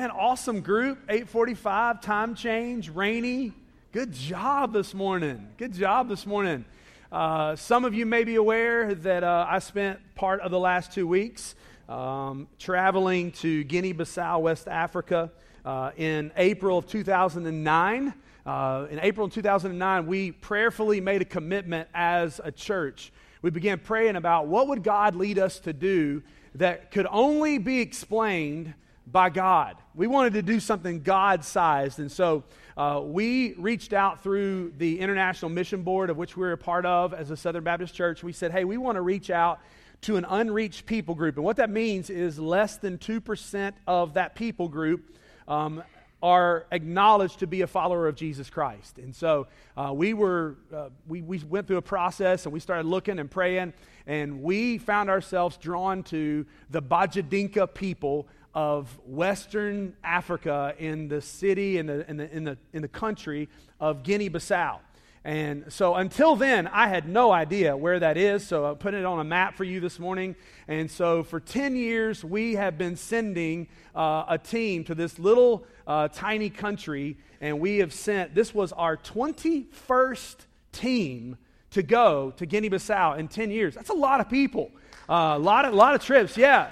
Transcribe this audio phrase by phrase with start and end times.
[0.00, 0.98] Man, awesome group.
[1.10, 3.52] 845, time change, rainy.
[3.92, 5.46] Good job this morning.
[5.58, 6.64] Good job this morning.
[7.12, 10.92] Uh, some of you may be aware that uh, I spent part of the last
[10.92, 11.54] two weeks
[11.86, 15.30] um, traveling to Guinea Bissau, West Africa,
[15.66, 18.14] uh, in April of 2009.
[18.46, 23.12] Uh, in April of 2009, we prayerfully made a commitment as a church.
[23.42, 26.22] We began praying about what would God lead us to do
[26.54, 28.72] that could only be explained
[29.10, 29.76] by God.
[29.94, 31.98] We wanted to do something God sized.
[31.98, 32.44] And so
[32.76, 37.12] uh, we reached out through the International Mission Board, of which we're a part of
[37.12, 38.22] as a Southern Baptist Church.
[38.22, 39.60] We said, hey, we want to reach out
[40.02, 41.36] to an unreached people group.
[41.36, 45.14] And what that means is less than 2% of that people group
[45.46, 45.82] um,
[46.22, 48.98] are acknowledged to be a follower of Jesus Christ.
[48.98, 52.86] And so uh, we were, uh, we, we went through a process and we started
[52.86, 53.72] looking and praying,
[54.06, 61.78] and we found ourselves drawn to the Bajadinka people of Western Africa in the city,
[61.78, 63.48] in the, in the, in the, in the country
[63.78, 64.78] of Guinea Bissau.
[65.22, 68.46] And so until then, I had no idea where that is.
[68.46, 70.34] So I put it on a map for you this morning.
[70.66, 75.66] And so for 10 years, we have been sending uh, a team to this little
[75.86, 77.18] uh, tiny country.
[77.42, 80.36] And we have sent, this was our 21st
[80.72, 81.36] team
[81.72, 83.74] to go to Guinea Bissau in 10 years.
[83.74, 84.70] That's a lot of people.
[85.08, 86.70] Uh, a lot of, lot of trips, yeah.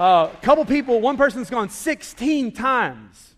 [0.00, 3.34] A uh, couple people, one person's gone 16 times.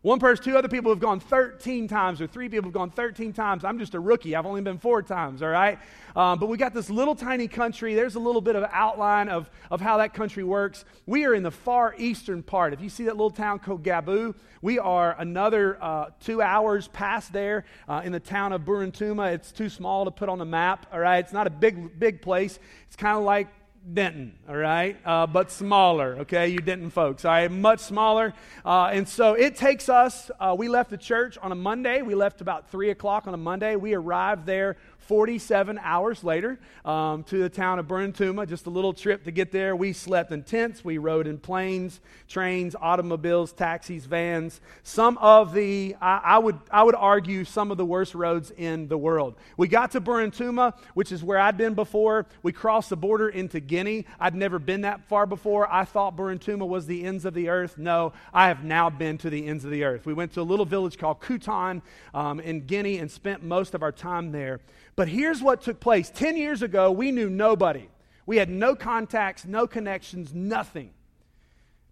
[0.00, 3.34] One person, two other people have gone 13 times, or three people have gone 13
[3.34, 3.66] times.
[3.66, 4.34] I'm just a rookie.
[4.34, 5.78] I've only been four times, all right?
[6.16, 7.94] Um, but we got this little tiny country.
[7.94, 10.86] There's a little bit of outline of, of how that country works.
[11.04, 12.72] We are in the far eastern part.
[12.72, 17.30] If you see that little town called Gabu, we are another uh, two hours past
[17.34, 19.34] there uh, in the town of Buruntuma.
[19.34, 21.18] It's too small to put on the map, all right?
[21.18, 22.58] It's not a big, big place.
[22.86, 23.48] It's kind of like
[23.92, 28.34] Denton, all right, uh, but smaller, okay, you Denton folks, all right, much smaller.
[28.64, 32.02] Uh, and so it takes us, uh, we left the church on a Monday.
[32.02, 33.76] We left about 3 o'clock on a Monday.
[33.76, 38.92] We arrived there 47 hours later um, to the town of Buruntuma, just a little
[38.92, 39.74] trip to get there.
[39.74, 44.60] We slept in tents, we rode in planes, trains, automobiles, taxis, vans.
[44.82, 48.88] Some of the, I, I would, I would argue, some of the worst roads in
[48.88, 49.34] the world.
[49.56, 52.26] We got to Buruntuma, which is where I'd been before.
[52.42, 54.06] We crossed the border into Guinea.
[54.18, 55.70] I'd never been that far before.
[55.72, 57.78] I thought Buruntuma was the ends of the earth.
[57.78, 60.06] No, I have now been to the ends of the earth.
[60.06, 61.82] We went to a little village called Kutan
[62.14, 64.60] um, in Guinea and spent most of our time there.
[65.00, 67.88] But here's what took place 10 years ago, we knew nobody.
[68.26, 70.90] We had no contacts, no connections, nothing.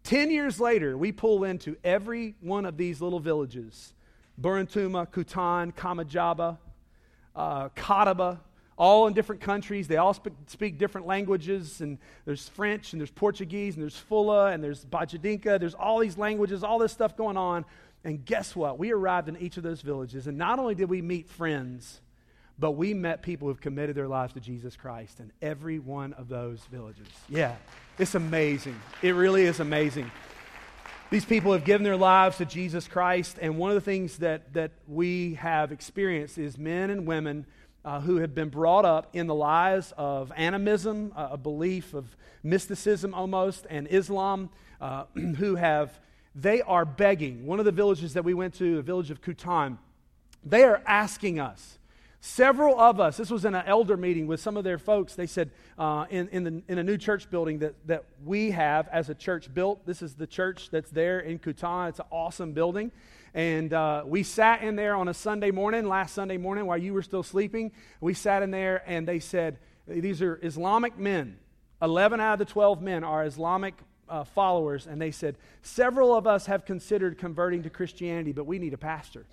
[0.04, 3.94] 10 years later, we pull into every one of these little villages
[4.38, 6.58] Buruntuma, Kutan, Kamajaba,
[7.34, 8.36] uh,
[8.76, 9.88] all in different countries.
[9.88, 14.52] They all speak, speak, different languages, and there's French, and there's Portuguese, and there's Fula,
[14.52, 15.58] and there's Bajadinka.
[15.58, 17.64] There's all these languages, all this stuff going on.
[18.04, 18.78] And guess what?
[18.78, 22.02] We arrived in each of those villages, and not only did we meet friends,
[22.58, 26.28] but we met people who've committed their lives to Jesus Christ in every one of
[26.28, 27.06] those villages.
[27.28, 27.54] Yeah,
[27.98, 28.80] it's amazing.
[29.02, 30.10] It really is amazing.
[31.10, 34.52] These people have given their lives to Jesus Christ, and one of the things that,
[34.52, 37.47] that we have experienced is men and women
[37.84, 42.04] uh, who have been brought up in the lies of animism, uh, a belief of
[42.42, 45.98] mysticism almost, and Islam, uh, who have,
[46.34, 47.47] they are begging.
[47.47, 49.78] One of the villages that we went to, the village of Kutan,
[50.44, 51.78] they are asking us
[52.20, 55.26] Several of us, this was in an elder meeting with some of their folks, they
[55.26, 59.08] said uh, in, in, the, in a new church building that, that we have as
[59.08, 59.86] a church built.
[59.86, 61.90] This is the church that's there in Kutan.
[61.90, 62.90] It's an awesome building.
[63.34, 66.92] And uh, we sat in there on a Sunday morning, last Sunday morning, while you
[66.92, 67.70] were still sleeping.
[68.00, 71.38] We sat in there and they said, These are Islamic men.
[71.80, 73.74] 11 out of the 12 men are Islamic
[74.08, 74.88] uh, followers.
[74.88, 78.78] And they said, Several of us have considered converting to Christianity, but we need a
[78.78, 79.24] pastor.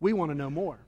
[0.00, 0.80] We want to know more.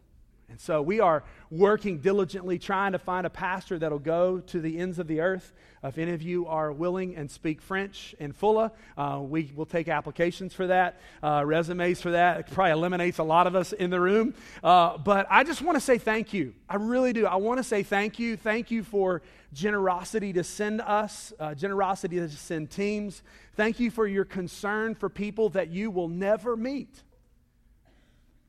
[0.50, 4.78] And so we are working diligently trying to find a pastor that'll go to the
[4.78, 5.52] ends of the earth.
[5.84, 9.88] If any of you are willing and speak French and Fula, uh, we will take
[9.88, 12.40] applications for that, uh, resumes for that.
[12.40, 14.34] It probably eliminates a lot of us in the room.
[14.62, 16.52] Uh, but I just want to say thank you.
[16.68, 17.26] I really do.
[17.26, 18.36] I want to say thank you.
[18.36, 19.22] Thank you for
[19.52, 23.22] generosity to send us, uh, generosity to send teams.
[23.54, 27.02] Thank you for your concern for people that you will never meet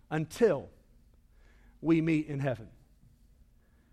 [0.09, 0.67] until
[1.81, 2.67] we meet in heaven.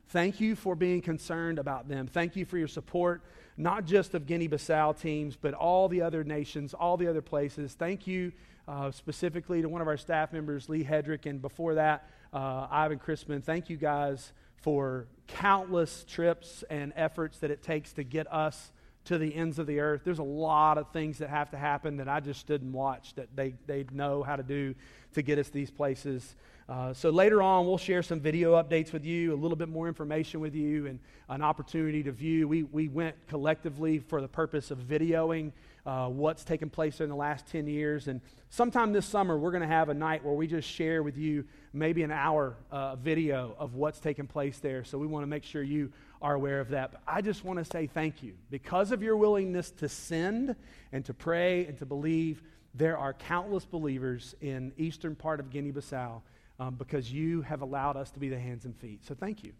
[0.08, 2.06] Thank you for being concerned about them.
[2.06, 3.22] Thank you for your support,
[3.58, 7.74] not just of Guinea Bissau teams, but all the other nations, all the other places.
[7.74, 8.32] Thank you
[8.66, 12.98] uh, specifically to one of our staff members, Lee Hedrick, and before that, uh, Ivan
[12.98, 13.42] Crispin.
[13.42, 18.72] Thank you guys for countless trips and efforts that it takes to get us
[19.08, 20.02] to the ends of the earth.
[20.04, 23.16] There's a lot of things that have to happen that I just stood and watched
[23.16, 24.74] that they, they know how to do
[25.14, 26.36] to get us these places.
[26.68, 29.88] Uh, so later on, we'll share some video updates with you, a little bit more
[29.88, 30.98] information with you, and
[31.30, 32.46] an opportunity to view.
[32.46, 35.52] We, we went collectively for the purpose of videoing
[35.86, 38.08] uh, what's taken place in the last 10 years.
[38.08, 38.20] And
[38.50, 41.46] sometime this summer, we're going to have a night where we just share with you
[41.72, 44.84] maybe an hour uh, video of what's taken place there.
[44.84, 45.90] So we want to make sure you
[46.20, 46.92] are aware of that.
[46.92, 48.34] But I just want to say thank you.
[48.50, 50.56] Because of your willingness to send
[50.92, 52.42] and to pray and to believe,
[52.74, 56.20] there are countless believers in eastern part of Guinea-Bissau
[56.60, 59.04] um, because you have allowed us to be the hands and feet.
[59.04, 59.52] So thank you.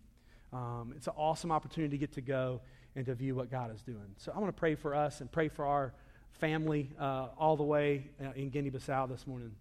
[0.53, 2.61] Um, it's an awesome opportunity to get to go
[2.97, 4.15] and to view what God is doing.
[4.17, 5.95] So I want to pray for us and pray for our
[6.33, 9.53] family uh, all the way uh, in Guinea Bissau this morning.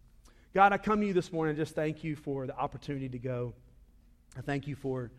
[0.54, 3.54] God, I come to you this morning just thank you for the opportunity to go.
[4.38, 5.12] I thank you for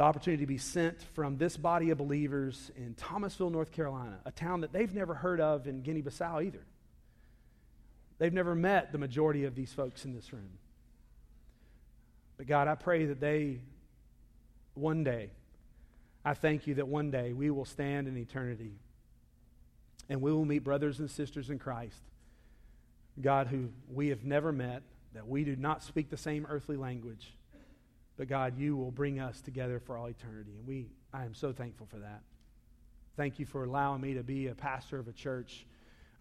[0.00, 4.30] the opportunity to be sent from this body of believers in Thomasville, North Carolina, a
[4.30, 6.62] town that they've never heard of in Guinea Bissau either.
[8.16, 10.52] They've never met the majority of these folks in this room.
[12.38, 13.60] But God, I pray that they,
[14.72, 15.28] one day,
[16.24, 18.72] I thank you that one day we will stand in eternity
[20.08, 22.00] and we will meet brothers and sisters in Christ.
[23.20, 24.80] God, who we have never met,
[25.12, 27.34] that we do not speak the same earthly language,
[28.20, 30.50] but God, you will bring us together for all eternity.
[30.58, 32.20] And we, I am so thankful for that.
[33.16, 35.64] Thank you for allowing me to be a pastor of a church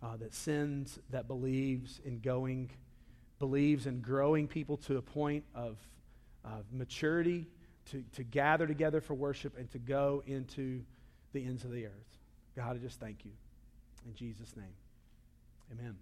[0.02, 2.70] uh, that sends, that believes in going,
[3.38, 5.76] believes in growing people to a point of,
[6.46, 7.48] of maturity,
[7.92, 10.82] to, to gather together for worship, and to go into
[11.34, 12.18] the ends of the earth.
[12.56, 13.32] God, I just thank you.
[14.06, 14.74] In Jesus' name,
[15.74, 15.98] amen.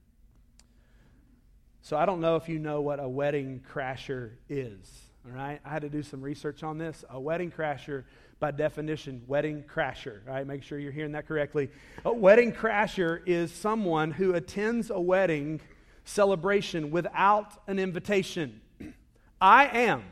[1.81, 5.06] So I don't know if you know what a wedding crasher is.
[5.29, 7.03] All right, I had to do some research on this.
[7.09, 8.05] A wedding crasher,
[8.39, 10.19] by definition, wedding crasher.
[10.25, 11.69] All right, make sure you're hearing that correctly.
[12.05, 15.59] A wedding crasher is someone who attends a wedding
[16.05, 18.61] celebration without an invitation.
[19.41, 20.03] I am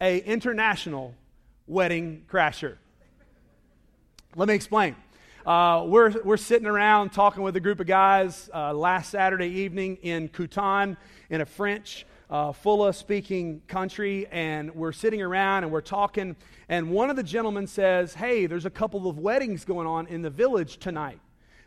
[0.00, 1.14] a international
[1.66, 2.76] wedding crasher.
[4.36, 4.94] Let me explain.
[5.44, 9.96] Uh, we're, we're sitting around talking with a group of guys uh, last Saturday evening
[10.02, 10.96] in Kutan
[11.28, 16.36] in a French uh, Fula speaking country, and we're sitting around and we're talking.
[16.68, 20.22] And one of the gentlemen says, Hey, there's a couple of weddings going on in
[20.22, 21.20] the village tonight.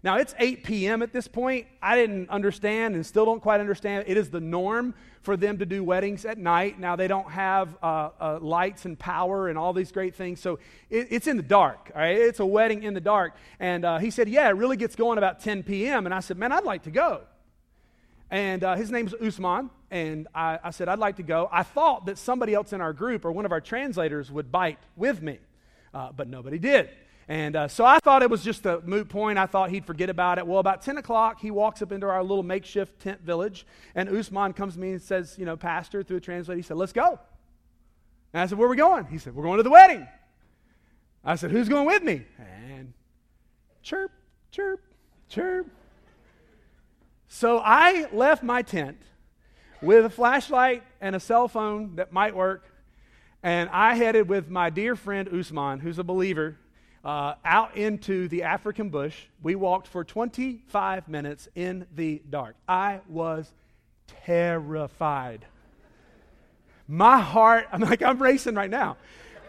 [0.04, 1.04] Now, it's 8 p.m.
[1.04, 1.68] at this point.
[1.80, 4.06] I didn't understand and still don't quite understand.
[4.08, 6.80] It is the norm for them to do weddings at night.
[6.80, 10.40] Now, they don't have uh, uh, lights and power and all these great things.
[10.40, 10.58] So
[10.90, 11.92] it, it's in the dark.
[11.94, 12.18] All right?
[12.18, 13.36] It's a wedding in the dark.
[13.60, 16.08] And uh, he said, Yeah, it really gets going about 10 p.m.
[16.08, 17.22] And I said, Man, I'd like to go.
[18.32, 19.70] And uh, his name's Usman.
[19.92, 21.50] And I, I said, I'd like to go.
[21.52, 24.80] I thought that somebody else in our group or one of our translators would bite
[24.96, 25.38] with me,
[25.94, 26.90] uh, but nobody did.
[27.28, 29.38] And uh, so I thought it was just a moot point.
[29.38, 30.48] I thought he'd forget about it.
[30.48, 34.54] Well, about 10 o'clock, he walks up into our little makeshift tent village, and Usman
[34.54, 37.20] comes to me and says, You know, Pastor, through a translator, he said, Let's go.
[38.34, 39.06] And I said, Where are we going?
[39.06, 40.08] He said, We're going to the wedding.
[41.24, 42.26] I said, Who's going with me?
[42.40, 42.94] And
[43.84, 44.12] chirp,
[44.52, 44.82] chirp,
[45.30, 45.68] chirp.
[47.34, 48.98] So I left my tent
[49.82, 52.66] with a flashlight and a cell phone that might work,
[53.42, 56.58] and I headed with my dear friend Usman, who's a believer
[57.06, 59.16] uh, out into the African bush.
[59.42, 62.58] We walked for 25 minutes in the dark.
[62.68, 63.50] I was
[64.26, 65.46] terrified.
[66.86, 68.98] My heart, I'm like, I'm racing right now.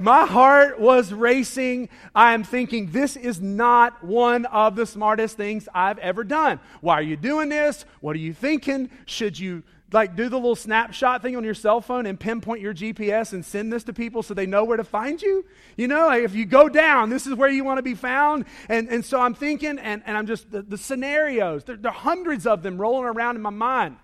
[0.02, 1.88] My heart was racing.
[2.12, 6.58] I am thinking, this is not one of the smartest things I've ever done.
[6.80, 7.84] Why are you doing this?
[8.00, 8.90] What are you thinking?
[9.06, 12.74] Should you like do the little snapshot thing on your cell phone and pinpoint your
[12.74, 15.44] GPS and send this to people so they know where to find you?
[15.76, 18.46] You know, like if you go down, this is where you want to be found.
[18.68, 21.94] And, and so I'm thinking, and, and I'm just, the, the scenarios, there, there are
[21.94, 23.98] hundreds of them rolling around in my mind.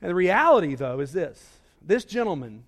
[0.00, 1.50] And the reality, though, is this
[1.86, 2.64] this gentleman,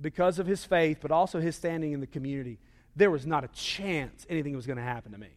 [0.00, 2.58] because of his faith, but also his standing in the community,
[2.96, 5.28] there was not a chance anything was going to happen to me.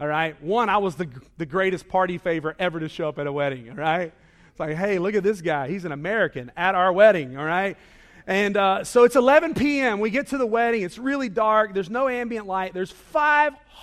[0.00, 0.40] All right?
[0.42, 3.70] One, I was the, the greatest party favor ever to show up at a wedding,
[3.70, 4.12] all right?
[4.50, 5.68] It's like, hey, look at this guy.
[5.68, 7.76] He's an American at our wedding, all right?
[8.26, 10.00] And uh, so it's 11 p.m.
[10.00, 10.82] We get to the wedding.
[10.82, 11.74] It's really dark.
[11.74, 12.74] There's no ambient light.
[12.74, 12.92] There's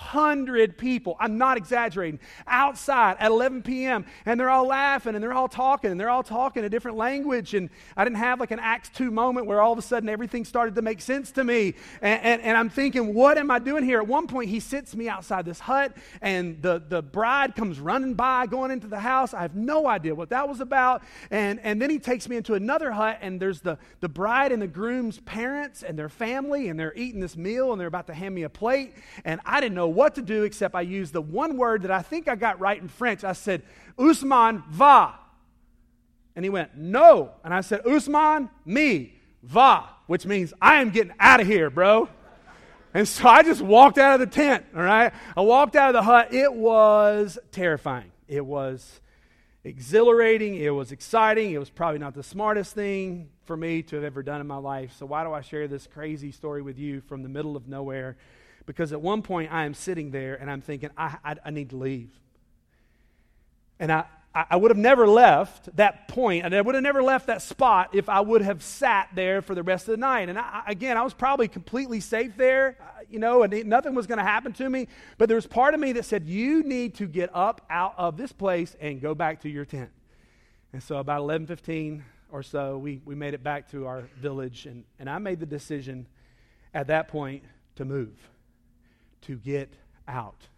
[0.06, 1.16] 500 people.
[1.18, 2.20] I'm not exaggerating.
[2.46, 4.06] Outside at 11 p.m.
[4.24, 7.54] And they're all laughing and they're all talking and they're all talking a different language.
[7.54, 10.44] And I didn't have like an Acts 2 moment where all of a sudden everything
[10.44, 11.74] started to make sense to me.
[12.00, 13.98] And, and, and I'm thinking, what am I doing here?
[13.98, 18.14] At one point, he sits me outside this hut and the, the bride comes running
[18.14, 19.34] by, going into the house.
[19.34, 21.02] I have no idea what that was about.
[21.30, 24.62] And, and then he takes me into another hut and there's the, the bride and
[24.62, 28.14] the groom's parents and their family and they're eating this meal and they're about to
[28.14, 28.94] hand me a plate.
[29.24, 32.02] And I didn't know what to do except I used the one word that I
[32.02, 33.22] think I got right in French.
[33.22, 33.62] I said,
[33.98, 35.14] Usman, va.
[36.34, 37.32] And he went, No.
[37.44, 42.08] And I said, Usman, me, va, which means I am getting out of here, bro.
[42.92, 45.12] And so I just walked out of the tent, all right?
[45.36, 46.32] I walked out of the hut.
[46.32, 48.10] It was terrifying.
[48.26, 49.00] It was
[49.64, 50.54] exhilarating.
[50.54, 51.52] It was exciting.
[51.52, 54.56] It was probably not the smartest thing for me to have ever done in my
[54.56, 54.94] life.
[54.98, 58.16] So, why do I share this crazy story with you from the middle of nowhere?
[58.66, 61.70] Because at one point I am sitting there and I'm thinking, I, I, I need
[61.70, 62.10] to leave.
[63.78, 64.04] And I,
[64.34, 67.94] I would have never left that point, and I would have never left that spot
[67.94, 70.28] if I would have sat there for the rest of the night.
[70.28, 74.06] And I, again, I was probably completely safe there, uh, you know, and nothing was
[74.06, 74.88] going to happen to me.
[75.16, 78.18] But there was part of me that said, You need to get up out of
[78.18, 79.90] this place and go back to your tent.
[80.74, 84.84] And so, about 11:15 or so, we, we made it back to our village, and,
[84.98, 86.06] and I made the decision
[86.74, 87.42] at that point
[87.76, 88.12] to move,
[89.26, 89.72] to get
[90.08, 90.48] out.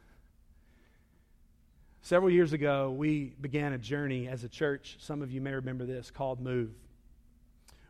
[2.03, 4.97] Several years ago, we began a journey as a church.
[4.99, 6.71] Some of you may remember this called Move,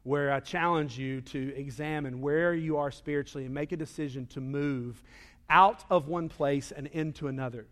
[0.02, 4.40] where I challenge you to examine where you are spiritually and make a decision to
[4.40, 5.02] move
[5.49, 7.66] out of one place and into another.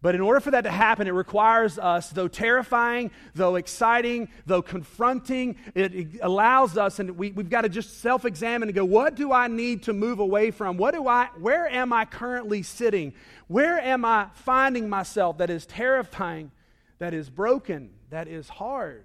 [0.00, 4.62] But in order for that to happen, it requires us, though terrifying, though exciting, though
[4.62, 8.84] confronting, it, it allows us, and we, we've got to just self examine and go,
[8.84, 10.76] what do I need to move away from?
[10.76, 13.12] What do I, where am I currently sitting?
[13.48, 16.52] Where am I finding myself that is terrifying,
[17.00, 19.04] that is broken, that is hard,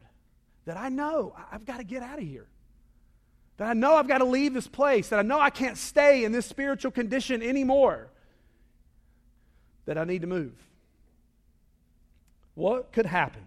[0.65, 2.47] that I know I've got to get out of here?
[3.57, 6.23] That I know I've got to leave this place, that I know I can't stay
[6.23, 8.09] in this spiritual condition anymore,
[9.85, 10.53] that I need to move.
[12.55, 13.43] What could happen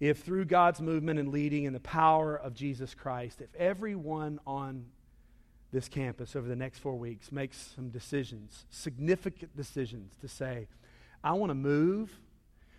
[0.00, 4.86] if, through God's movement and leading and the power of Jesus Christ, if everyone on
[5.72, 10.68] this campus over the next four weeks makes some decisions, significant decisions, to say,
[11.22, 12.20] I want to move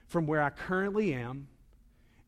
[0.07, 1.47] from where I currently am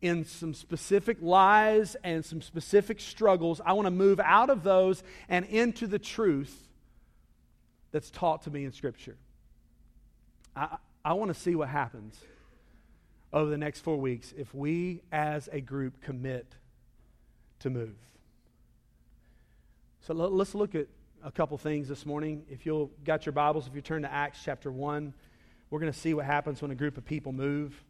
[0.02, 3.62] in some specific lies and some specific struggles.
[3.66, 6.68] I want to move out of those and into the truth
[7.92, 9.16] that's taught to me in Scripture.
[10.56, 12.20] I, I want to see what happens
[13.34, 16.56] over the next four weeks if we as a group commit
[17.60, 17.96] to move.
[20.02, 20.88] So let's look at
[21.24, 22.44] a couple things this morning.
[22.50, 25.14] If you've got your Bibles, if you turn to Acts chapter 1,
[25.70, 27.84] we're going to see what happens when a group of people move.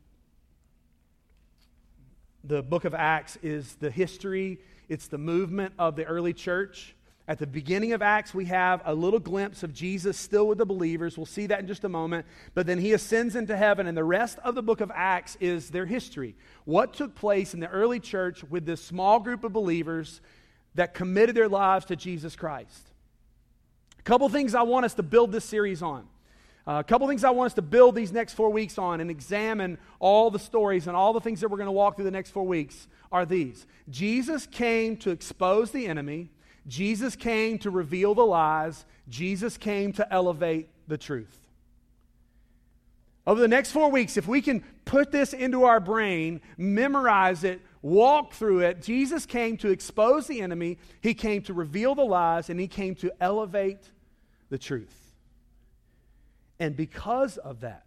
[2.43, 6.95] The book of Acts is the history, it's the movement of the early church.
[7.31, 10.65] At the beginning of Acts, we have a little glimpse of Jesus still with the
[10.65, 11.15] believers.
[11.15, 12.25] We'll see that in just a moment.
[12.53, 15.69] But then he ascends into heaven, and the rest of the book of Acts is
[15.69, 16.35] their history.
[16.65, 20.19] What took place in the early church with this small group of believers
[20.75, 22.89] that committed their lives to Jesus Christ?
[23.97, 26.09] A couple things I want us to build this series on.
[26.67, 29.09] Uh, a couple things I want us to build these next four weeks on and
[29.09, 32.11] examine all the stories and all the things that we're going to walk through the
[32.11, 36.29] next four weeks are these Jesus came to expose the enemy.
[36.67, 41.37] Jesus came to reveal the lies, Jesus came to elevate the truth.
[43.25, 47.61] Over the next four weeks, if we can put this into our brain, memorize it,
[47.81, 52.49] walk through it, Jesus came to expose the enemy, he came to reveal the lies,
[52.49, 53.91] and he came to elevate
[54.49, 55.13] the truth.
[56.59, 57.85] And because of that,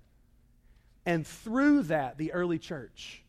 [1.07, 3.23] and through that, the early church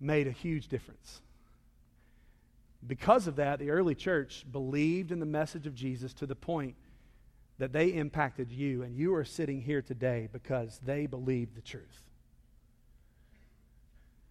[0.00, 1.20] made a huge difference.
[2.86, 6.76] Because of that, the early church believed in the message of Jesus to the point
[7.58, 12.02] that they impacted you, and you are sitting here today because they believed the truth.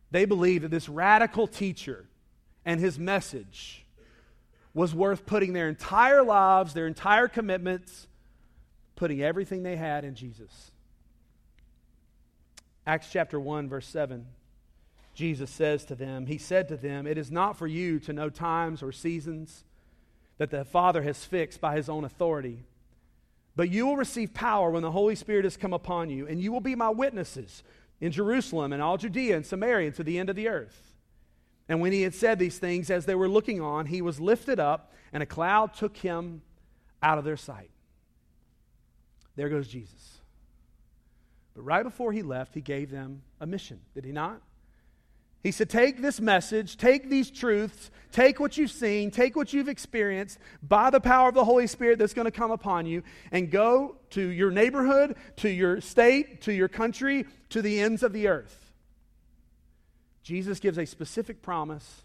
[0.10, 2.06] They believed that this radical teacher
[2.66, 3.86] and his message
[4.74, 8.08] was worth putting their entire lives, their entire commitments,
[8.96, 10.72] putting everything they had in Jesus.
[12.88, 14.26] Acts chapter 1, verse 7.
[15.20, 18.30] Jesus says to them, He said to them, It is not for you to know
[18.30, 19.66] times or seasons
[20.38, 22.64] that the Father has fixed by His own authority.
[23.54, 26.54] But you will receive power when the Holy Spirit has come upon you, and you
[26.54, 27.64] will be my witnesses
[28.00, 30.94] in Jerusalem and all Judea and Samaria and to the end of the earth.
[31.68, 34.58] And when he had said these things, as they were looking on, he was lifted
[34.58, 36.44] up, and a cloud took him
[37.04, 37.72] out of their sight.
[39.36, 40.20] There goes Jesus.
[41.54, 44.42] But right before he left, he gave them a mission, did he not?
[45.42, 49.70] He said, Take this message, take these truths, take what you've seen, take what you've
[49.70, 53.50] experienced by the power of the Holy Spirit that's going to come upon you, and
[53.50, 58.28] go to your neighborhood, to your state, to your country, to the ends of the
[58.28, 58.72] earth.
[60.24, 62.04] Jesus gives a specific promise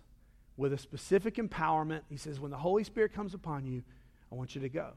[0.56, 2.02] with a specific empowerment.
[2.08, 3.82] He says, When the Holy Spirit comes upon you,
[4.30, 4.90] I want you to go.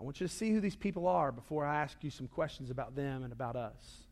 [0.00, 2.70] I want you to see who these people are before I ask you some questions
[2.70, 4.07] about them and about us.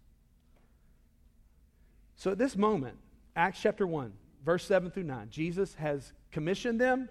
[2.16, 2.96] So at this moment,
[3.37, 4.12] Acts chapter 1,
[4.44, 7.08] verse 7 through 9, Jesus has commissioned them,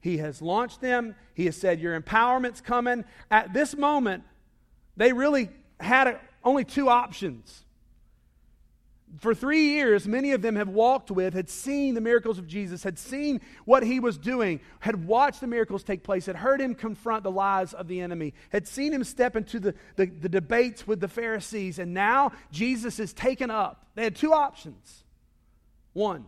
[0.00, 3.04] He has launched them, He has said, Your empowerment's coming.
[3.30, 4.24] At this moment,
[4.96, 5.50] they really
[5.80, 7.64] had only two options
[9.16, 12.82] for three years, many of them have walked with, had seen the miracles of Jesus,
[12.82, 16.74] had seen what he was doing, had watched the miracles take place, had heard him
[16.74, 20.86] confront the lies of the enemy, had seen him step into the, the, the debates
[20.86, 23.86] with the Pharisees, and now Jesus is taken up.
[23.94, 25.04] They had two options.
[25.94, 26.26] One,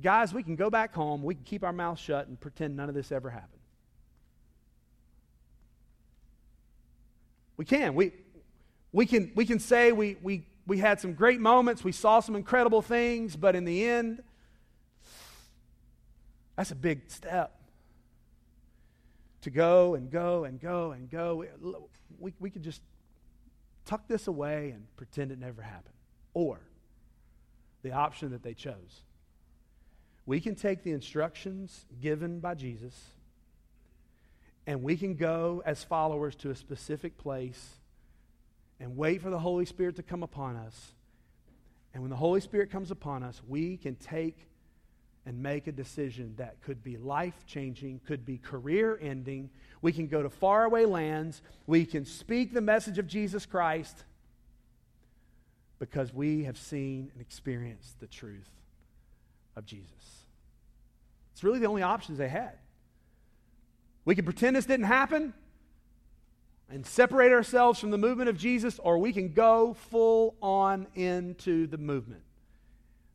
[0.00, 2.88] guys, we can go back home, we can keep our mouths shut and pretend none
[2.88, 3.50] of this ever happened.
[7.56, 7.94] We can.
[7.94, 8.12] We,
[8.92, 12.36] we can, we can say we, we we had some great moments, we saw some
[12.36, 14.22] incredible things, but in the end,
[16.56, 17.58] that's a big step.
[19.42, 21.44] To go and go and go and go.
[22.20, 22.80] We, we could just
[23.84, 25.94] tuck this away and pretend it never happened.
[26.32, 26.60] Or
[27.82, 29.02] the option that they chose.
[30.26, 32.94] We can take the instructions given by Jesus
[34.66, 37.80] and we can go as followers to a specific place
[38.82, 40.92] and wait for the Holy Spirit to come upon us.
[41.94, 44.36] And when the Holy Spirit comes upon us, we can take
[45.24, 49.50] and make a decision that could be life changing, could be career ending.
[49.82, 51.42] We can go to faraway lands.
[51.68, 54.02] We can speak the message of Jesus Christ
[55.78, 58.50] because we have seen and experienced the truth
[59.54, 60.24] of Jesus.
[61.32, 62.58] It's really the only options they had.
[64.04, 65.34] We can pretend this didn't happen
[66.72, 71.66] and separate ourselves from the movement of Jesus, or we can go full on into
[71.66, 72.22] the movement.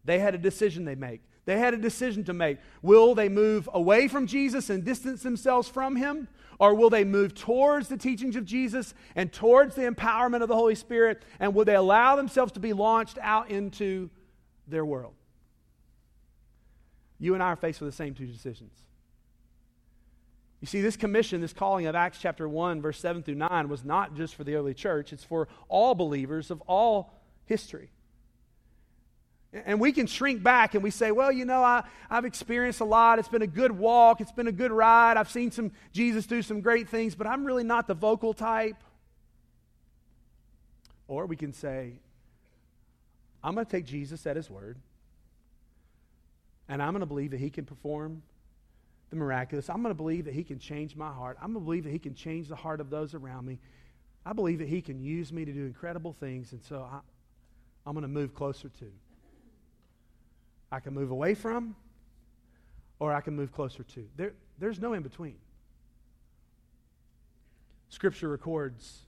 [0.06, 1.22] They had a decision they make.
[1.46, 2.60] They had a decision to make.
[2.82, 6.28] Will they move away from Jesus and distance themselves from him?
[6.60, 10.56] Or will they move towards the teachings of Jesus and towards the empowerment of the
[10.56, 11.24] Holy Spirit?
[11.40, 14.10] And will they allow themselves to be launched out into
[14.68, 15.14] their world?
[17.20, 18.87] You and I are faced with the same two decisions.
[20.60, 23.86] You see, this commission, this calling of Acts chapter 1, verse 7 through 9, was
[23.86, 27.14] not just for the early church, it's for all believers of all
[27.46, 27.90] history.
[29.54, 32.86] And we can shrink back and we say, well, you know, I, I've experienced a
[32.86, 33.18] lot.
[33.18, 34.20] It's been a good walk.
[34.20, 35.16] It's been a good ride.
[35.16, 38.76] I've seen some Jesus do some great things, but I'm really not the vocal type.
[41.08, 41.94] Or we can say,
[43.44, 44.78] I'm going to take Jesus at his word,
[46.68, 48.24] and I'm going to believe that he can perform
[49.10, 49.70] the miraculous.
[49.70, 51.38] I'm going to believe that He can change my heart.
[51.42, 53.60] I'm going to believe that He can change the heart of those around me.
[54.26, 57.00] I believe that He can use me to do incredible things, and so I,
[57.86, 58.92] I'm going to move closer to.
[60.72, 61.76] I can move away from,
[63.00, 64.08] or I can move closer to.
[64.18, 65.38] There, there's no in between.
[67.90, 69.00] Scripture records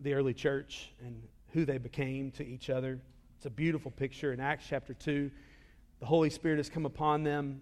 [0.00, 1.22] the early church and
[1.52, 2.98] who they became to each other.
[3.36, 5.30] It's a beautiful picture in Acts chapter 2.
[6.00, 7.60] The Holy Spirit has come upon them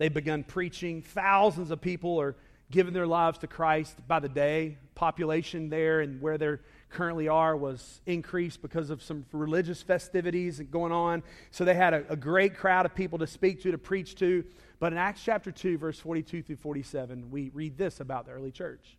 [0.00, 1.02] They've begun preaching.
[1.02, 2.34] Thousands of people are
[2.70, 4.78] giving their lives to Christ by the day.
[4.94, 6.56] Population there and where they
[6.88, 11.22] currently are was increased because of some religious festivities going on.
[11.50, 14.42] So they had a, a great crowd of people to speak to, to preach to.
[14.78, 18.52] But in Acts chapter 2, verse 42 through 47, we read this about the early
[18.52, 18.96] church.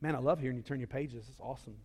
[0.00, 1.26] Man, I love hearing you turn your pages.
[1.30, 1.76] It's awesome.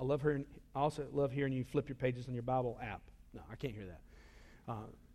[0.00, 0.44] I love hearing,
[0.76, 3.00] I also love hearing you flip your pages on your Bible app.
[3.34, 4.72] No, I can't hear that.
[4.72, 4.86] Uh,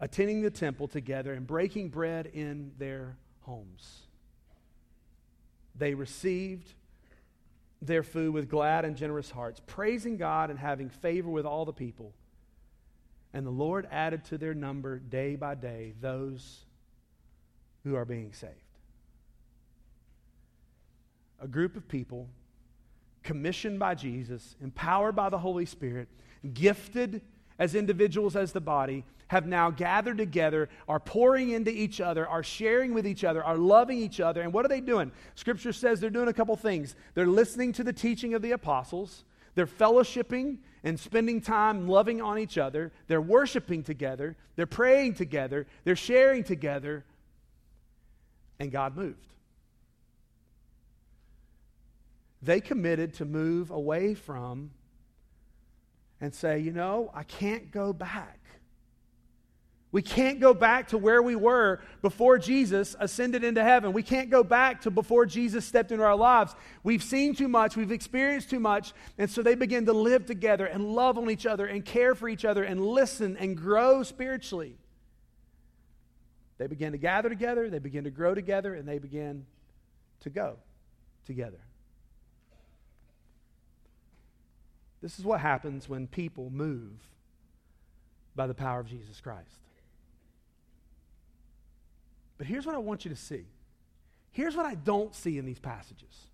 [0.00, 4.00] attending the temple together and breaking bread in their homes.
[5.76, 6.72] They received
[7.82, 11.72] their food with glad and generous hearts, praising God and having favor with all the
[11.72, 12.12] people.
[13.32, 16.64] And the Lord added to their number day by day those
[17.84, 18.54] who are being saved.
[21.40, 22.28] A group of people
[23.22, 26.08] commissioned by Jesus, empowered by the Holy Spirit,
[26.52, 27.22] gifted
[27.60, 32.42] as individuals, as the body, have now gathered together, are pouring into each other, are
[32.42, 34.40] sharing with each other, are loving each other.
[34.40, 35.12] And what are they doing?
[35.36, 36.96] Scripture says they're doing a couple things.
[37.14, 42.38] They're listening to the teaching of the apostles, they're fellowshipping and spending time loving on
[42.38, 47.04] each other, they're worshiping together, they're praying together, they're sharing together.
[48.58, 49.26] And God moved.
[52.42, 54.70] They committed to move away from
[56.20, 58.40] and say, you know, I can't go back.
[59.92, 63.92] We can't go back to where we were before Jesus ascended into heaven.
[63.92, 66.54] We can't go back to before Jesus stepped into our lives.
[66.84, 70.66] We've seen too much, we've experienced too much, and so they begin to live together
[70.66, 74.76] and love on each other and care for each other and listen and grow spiritually.
[76.58, 79.44] They begin to gather together, they begin to grow together, and they begin
[80.20, 80.56] to go
[81.24, 81.58] together.
[85.02, 86.92] This is what happens when people move
[88.36, 89.58] by the power of Jesus Christ.
[92.38, 93.44] But here's what I want you to see.
[94.30, 96.26] Here's what I don't see in these passages.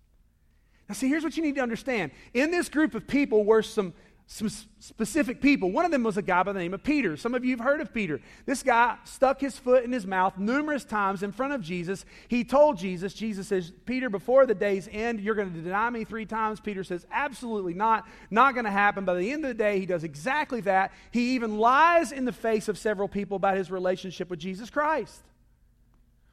[0.87, 2.11] Now, see, here's what you need to understand.
[2.33, 3.93] In this group of people were some
[4.29, 5.71] some specific people.
[5.71, 7.15] One of them was a guy by the name of Peter.
[7.15, 8.19] Some of you have heard of Peter.
[8.45, 12.03] This guy stuck his foot in his mouth numerous times in front of Jesus.
[12.27, 16.03] He told Jesus, Jesus says, Peter, before the day's end, you're going to deny me
[16.03, 16.59] three times.
[16.59, 18.05] Peter says, absolutely not.
[18.29, 19.05] Not going to happen.
[19.05, 20.91] By the end of the day, he does exactly that.
[21.11, 25.21] He even lies in the face of several people about his relationship with Jesus Christ.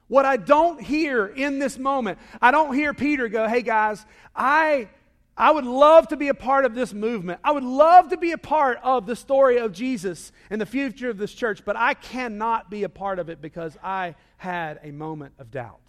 [0.09, 4.05] What I don't hear in this moment, I don't hear Peter go, hey guys,
[4.35, 4.89] I
[5.37, 7.41] I would love to be a part of this movement.
[7.43, 11.09] I would love to be a part of the story of Jesus and the future
[11.09, 14.91] of this church, but I cannot be a part of it because I had a
[14.91, 15.79] moment of doubt.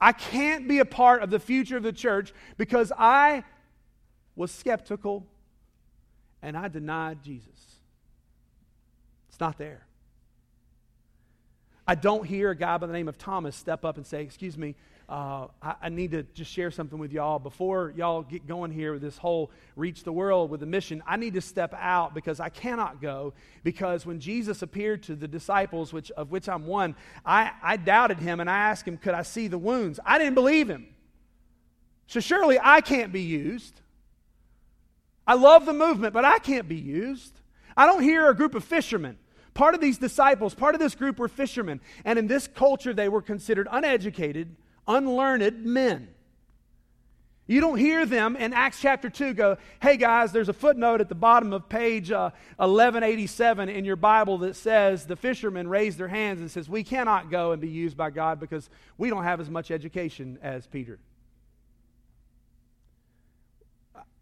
[0.00, 3.44] I can't be a part of the future of the church because I
[4.34, 5.26] was skeptical
[6.42, 7.78] and I denied Jesus.
[9.28, 9.86] It's not there.
[11.86, 14.58] I don't hear a guy by the name of Thomas step up and say, Excuse
[14.58, 14.74] me,
[15.14, 17.38] uh, I, I, need to just share something with y'all.
[17.38, 21.16] Before y'all get going here with this whole reach the world with the mission, I
[21.16, 23.32] need to step out because I cannot go.
[23.62, 28.18] Because when Jesus appeared to the disciples, which, of which I'm one, I, I doubted
[28.18, 30.00] him and I asked him, Could I see the wounds?
[30.04, 30.88] I didn't believe him.
[32.08, 33.82] So surely I can't be used.
[35.28, 37.40] I love the movement, but I can't be used.
[37.76, 39.18] I don't hear a group of fishermen.
[39.54, 41.80] Part of these disciples, part of this group were fishermen.
[42.04, 46.08] And in this culture, they were considered uneducated, unlearned men.
[47.46, 51.10] You don't hear them in Acts chapter 2 go, hey guys, there's a footnote at
[51.10, 56.08] the bottom of page uh, 1187 in your Bible that says the fishermen raised their
[56.08, 59.40] hands and says, we cannot go and be used by God because we don't have
[59.40, 60.98] as much education as Peter.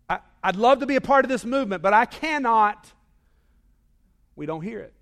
[0.08, 2.90] I, I'd love to be a part of this movement, but I cannot.
[4.34, 4.94] We don't hear it.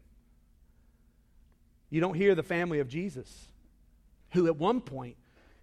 [1.88, 3.48] You don't hear the family of Jesus,
[4.32, 5.16] who at one point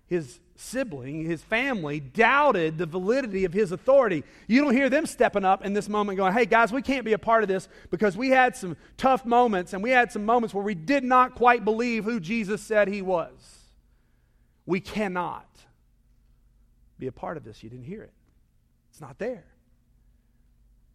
[0.08, 4.24] his sibling, his family, doubted the validity of his authority.
[4.48, 7.14] You don't hear them stepping up in this moment going, hey, guys, we can't be
[7.14, 10.54] a part of this because we had some tough moments and we had some moments
[10.54, 13.32] where we did not quite believe who Jesus said he was.
[14.66, 15.46] We cannot
[16.98, 17.62] be a part of this.
[17.64, 18.14] You didn't hear it,
[18.90, 19.46] it's not there.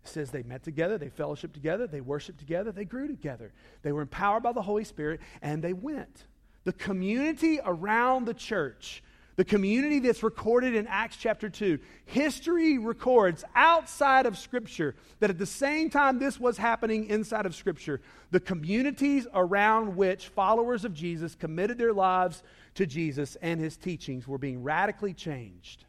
[0.05, 3.53] It says they met together, they fellowshiped together, they worshiped together, they grew together.
[3.83, 6.25] They were empowered by the Holy Spirit, and they went.
[6.65, 9.03] The community around the church,
[9.37, 15.39] the community that's recorded in Acts chapter 2, history records outside of Scripture that at
[15.39, 20.95] the same time this was happening inside of Scripture, the communities around which followers of
[20.95, 22.43] Jesus committed their lives
[22.75, 25.85] to Jesus and his teachings were being radically changed.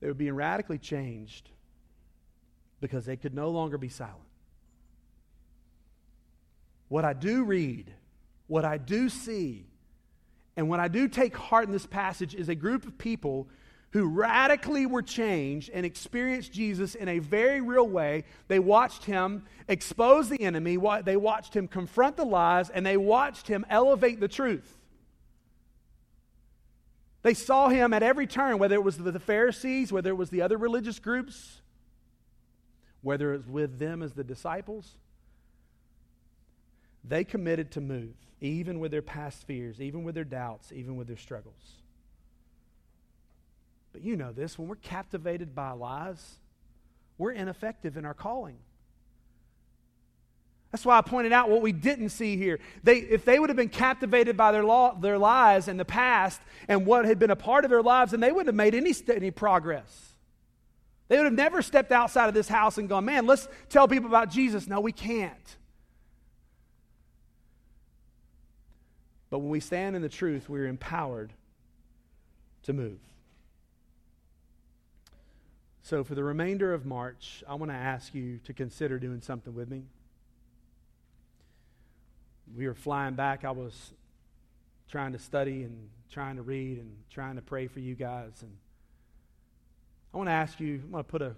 [0.00, 1.50] They were being radically changed
[2.80, 4.29] because they could no longer be silent.
[6.90, 7.88] What I do read,
[8.48, 9.64] what I do see,
[10.56, 13.48] and what I do take heart in this passage is a group of people
[13.92, 18.24] who radically were changed and experienced Jesus in a very real way.
[18.48, 23.46] They watched him expose the enemy, they watched him confront the lies, and they watched
[23.46, 24.76] him elevate the truth.
[27.22, 30.42] They saw him at every turn, whether it was the Pharisees, whether it was the
[30.42, 31.60] other religious groups,
[33.00, 34.96] whether it was with them as the disciples.
[37.04, 41.06] They committed to move, even with their past fears, even with their doubts, even with
[41.06, 41.80] their struggles.
[43.92, 46.36] But you know this when we're captivated by lies,
[47.18, 48.58] we're ineffective in our calling.
[50.70, 52.60] That's why I pointed out what we didn't see here.
[52.84, 56.40] They, if they would have been captivated by their, law, their lies in the past
[56.68, 58.94] and what had been a part of their lives, then they wouldn't have made any,
[59.12, 60.14] any progress.
[61.08, 64.08] They would have never stepped outside of this house and gone, man, let's tell people
[64.08, 64.68] about Jesus.
[64.68, 65.56] No, we can't.
[69.30, 71.32] But when we stand in the truth, we're empowered
[72.64, 72.98] to move.
[75.82, 79.54] So, for the remainder of March, I want to ask you to consider doing something
[79.54, 79.84] with me.
[82.56, 83.92] we were flying back, I was
[84.90, 88.32] trying to study and trying to read and trying to pray for you guys.
[88.42, 88.50] And
[90.12, 91.34] I want to ask you, I'm going to put a,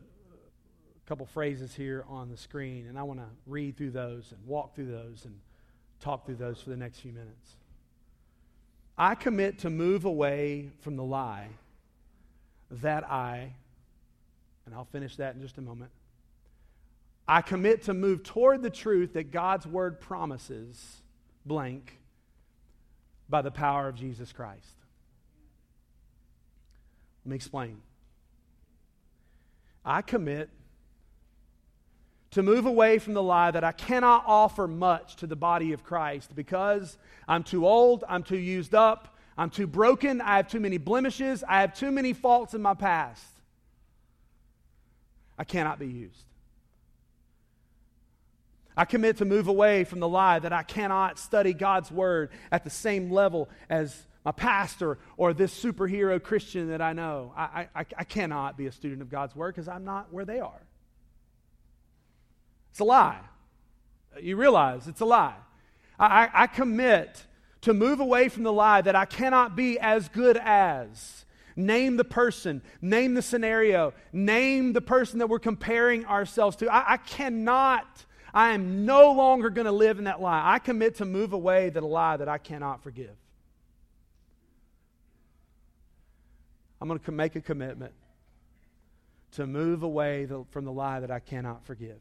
[1.06, 4.74] couple phrases here on the screen, and I want to read through those and walk
[4.74, 5.34] through those and
[6.00, 7.56] talk through those for the next few minutes.
[9.02, 11.48] I commit to move away from the lie
[12.70, 13.52] that I,
[14.64, 15.90] and I'll finish that in just a moment.
[17.26, 21.02] I commit to move toward the truth that God's word promises,
[21.44, 21.98] blank,
[23.28, 24.76] by the power of Jesus Christ.
[27.24, 27.82] Let me explain.
[29.84, 30.48] I commit
[32.32, 35.84] to move away from the lie that I cannot offer much to the body of
[35.84, 40.60] Christ because I'm too old, I'm too used up, I'm too broken, I have too
[40.60, 43.24] many blemishes, I have too many faults in my past.
[45.38, 46.24] I cannot be used.
[48.74, 52.64] I commit to move away from the lie that I cannot study God's word at
[52.64, 57.34] the same level as my pastor or this superhero Christian that I know.
[57.36, 60.40] I, I, I cannot be a student of God's word because I'm not where they
[60.40, 60.62] are.
[62.72, 63.20] It's a lie.
[64.18, 65.36] You realize it's a lie.
[65.98, 67.26] I, I commit
[67.60, 71.26] to move away from the lie that I cannot be as good as.
[71.54, 76.72] Name the person, name the scenario, name the person that we're comparing ourselves to.
[76.72, 80.54] I, I cannot, I am no longer going to live in that lie.
[80.54, 83.14] I commit to move away that lie that I cannot forgive.
[86.80, 87.92] I'm going to make a commitment
[89.32, 92.00] to move away the, from the lie that I cannot forgive.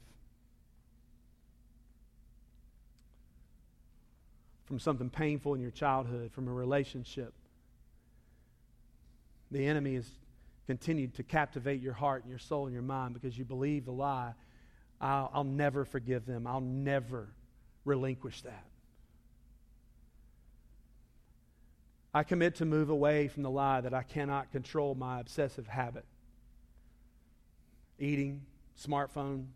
[4.71, 7.33] From something painful in your childhood, from a relationship.
[9.51, 10.09] The enemy has
[10.65, 13.91] continued to captivate your heart and your soul and your mind because you believe the
[13.91, 14.33] lie.
[15.01, 16.47] I'll, I'll never forgive them.
[16.47, 17.27] I'll never
[17.83, 18.63] relinquish that.
[22.13, 26.05] I commit to move away from the lie that I cannot control my obsessive habit.
[27.99, 28.45] Eating,
[28.81, 29.47] smartphone,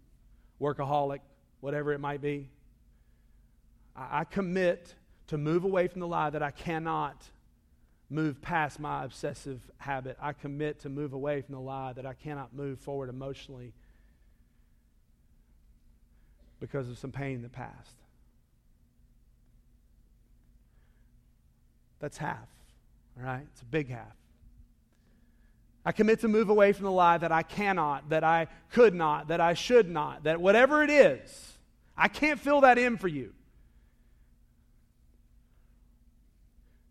[0.60, 1.20] workaholic,
[1.62, 2.50] whatever it might be.
[3.96, 4.94] I, I commit
[5.28, 7.24] to move away from the lie that I cannot
[8.10, 10.18] move past my obsessive habit.
[10.22, 13.74] I commit to move away from the lie that I cannot move forward emotionally
[16.60, 17.96] because of some pain in the past.
[22.00, 22.48] That's half,
[23.18, 23.46] all right?
[23.52, 24.16] It's a big half.
[25.86, 29.28] I commit to move away from the lie that I cannot, that I could not,
[29.28, 31.54] that I should not, that whatever it is,
[31.96, 33.34] I can't fill that in for you.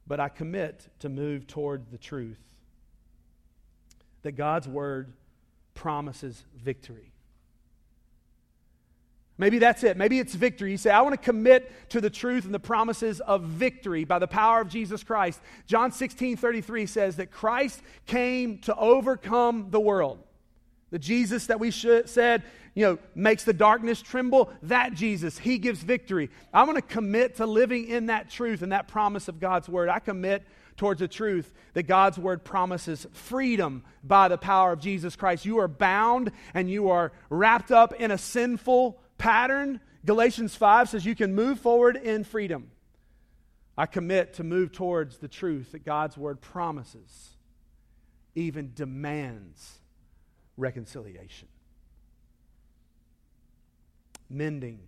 [0.06, 2.40] But I commit to move toward the truth
[4.22, 5.12] that God's word
[5.74, 7.12] promises victory.
[9.36, 9.96] Maybe that's it.
[9.96, 10.70] Maybe it's victory.
[10.70, 14.20] You say, I want to commit to the truth and the promises of victory by
[14.20, 15.40] the power of Jesus Christ.
[15.66, 20.20] John 16 33 says that Christ came to overcome the world.
[20.94, 25.58] The Jesus that we should, said, you know, makes the darkness tremble, that Jesus, he
[25.58, 26.30] gives victory.
[26.52, 29.88] I want to commit to living in that truth and that promise of God's word.
[29.88, 30.44] I commit
[30.76, 35.44] towards the truth that God's word promises freedom by the power of Jesus Christ.
[35.44, 39.80] You are bound and you are wrapped up in a sinful pattern.
[40.04, 42.70] Galatians 5 says you can move forward in freedom.
[43.76, 47.30] I commit to move towards the truth that God's word promises,
[48.36, 49.80] even demands
[50.56, 51.48] reconciliation,
[54.28, 54.80] mending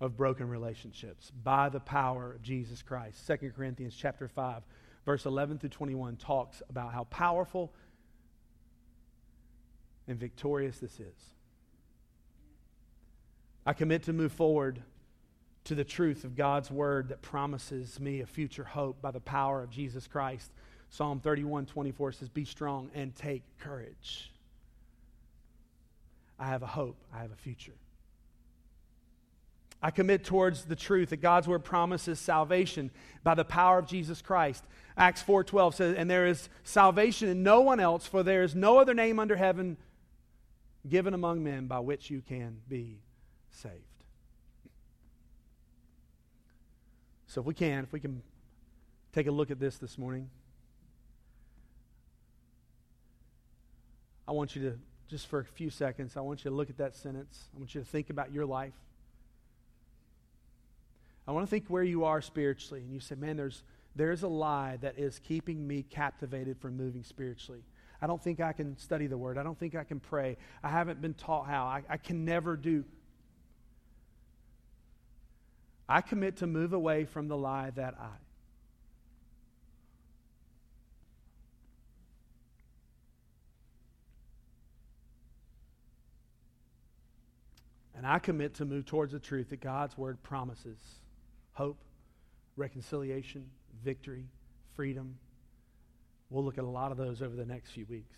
[0.00, 3.26] of broken relationships by the power of Jesus Christ.
[3.26, 4.62] 2 Corinthians chapter 5
[5.08, 7.72] verse 11 through 21 talks about how powerful
[10.06, 11.34] and victorious this is.
[13.64, 14.82] I commit to move forward
[15.64, 19.62] to the truth of God's word that promises me a future hope by the power
[19.62, 20.52] of Jesus Christ.
[20.90, 24.30] Psalm 31 24 says, Be strong and take courage.
[26.38, 27.74] I have a hope, I have a future.
[29.80, 32.90] I commit towards the truth that God's word promises salvation
[33.22, 34.64] by the power of Jesus Christ.
[34.96, 38.78] Acts 4:12 says, "And there is salvation in no one else, for there is no
[38.78, 39.76] other name under heaven
[40.88, 43.02] given among men by which you can be
[43.50, 43.84] saved."
[47.26, 48.22] So if we can, if we can
[49.12, 50.28] take a look at this this morning,
[54.26, 56.78] I want you to just for a few seconds, I want you to look at
[56.78, 57.48] that sentence.
[57.54, 58.74] I want you to think about your life.
[61.26, 62.80] I want to think where you are spiritually.
[62.80, 63.62] And you say, man, there's,
[63.96, 67.62] there's a lie that is keeping me captivated from moving spiritually.
[68.00, 69.38] I don't think I can study the word.
[69.38, 70.36] I don't think I can pray.
[70.62, 71.64] I haven't been taught how.
[71.64, 72.84] I, I can never do.
[75.88, 78.10] I commit to move away from the lie that I.
[87.98, 90.78] And I commit to move towards the truth that God's word promises
[91.54, 91.82] hope,
[92.56, 93.50] reconciliation,
[93.84, 94.26] victory,
[94.76, 95.16] freedom.
[96.30, 98.16] We'll look at a lot of those over the next few weeks.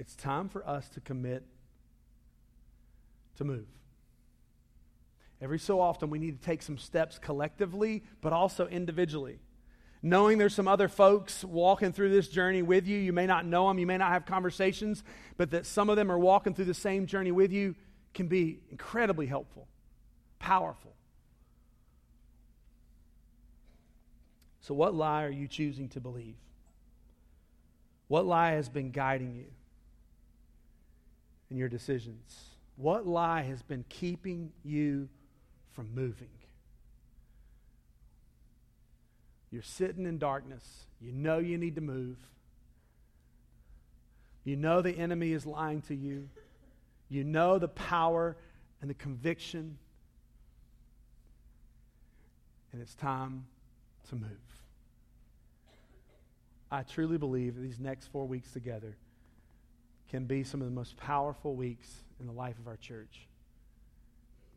[0.00, 1.44] It's time for us to commit
[3.36, 3.68] to move.
[5.40, 9.38] Every so often, we need to take some steps collectively, but also individually.
[10.06, 12.96] Knowing there's some other folks walking through this journey with you.
[12.96, 15.02] You may not know them, you may not have conversations,
[15.36, 17.74] but that some of them are walking through the same journey with you
[18.14, 19.66] can be incredibly helpful,
[20.38, 20.94] powerful.
[24.60, 26.36] So, what lie are you choosing to believe?
[28.08, 29.46] What lie has been guiding you?
[31.50, 32.50] in your decisions?
[32.76, 35.08] What lie has been keeping you
[35.72, 36.28] from moving?
[39.56, 40.62] You're sitting in darkness.
[41.00, 42.18] You know you need to move.
[44.44, 46.28] You know the enemy is lying to you.
[47.08, 48.36] You know the power
[48.82, 49.78] and the conviction.
[52.70, 53.46] And it's time
[54.10, 54.28] to move.
[56.70, 58.94] I truly believe these next four weeks together
[60.10, 61.90] can be some of the most powerful weeks
[62.20, 63.26] in the life of our church.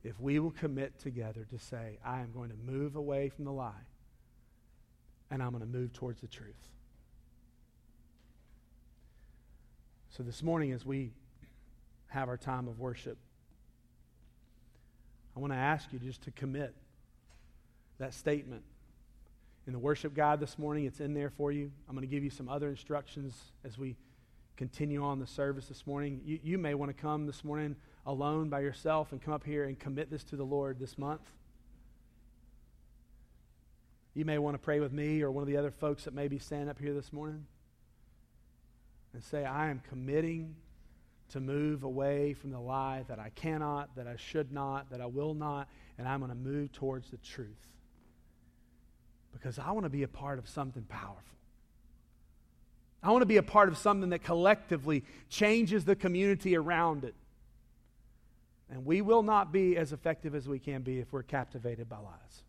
[0.04, 3.54] If we will commit together to say, I am going to move away from the
[3.54, 3.86] lie
[5.32, 6.70] and I'm going to move towards the truth.
[10.10, 11.12] So, this morning, as we
[12.08, 13.18] have our time of worship,
[15.36, 16.74] I want to ask you just to commit
[18.00, 18.64] that statement.
[19.68, 21.72] In the worship guide this morning, it's in there for you.
[21.88, 23.96] I'm going to give you some other instructions as we
[24.58, 26.22] continue on the service this morning.
[26.26, 29.66] You, you may want to come this morning alone by yourself and come up here
[29.66, 31.22] and commit this to the Lord this month.
[34.20, 36.28] You may want to pray with me or one of the other folks that may
[36.28, 37.46] be standing up here this morning
[39.14, 40.58] and say, I am committing
[41.30, 45.06] to move away from the lie that I cannot, that I should not, that I
[45.06, 47.78] will not, and I'm going to move towards the truth.
[49.32, 51.38] Because I want to be a part of something powerful.
[53.02, 57.16] I want to be a part of something that collectively changes the community around it.
[58.70, 62.00] And we will not be as effective as we can be if we're captivated by
[62.00, 62.44] lies.